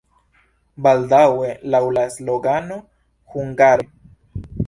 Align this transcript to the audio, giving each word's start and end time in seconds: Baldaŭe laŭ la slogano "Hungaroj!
Baldaŭe 0.85 1.51
laŭ 1.75 1.81
la 1.99 2.07
slogano 2.15 2.79
"Hungaroj! 3.35 3.89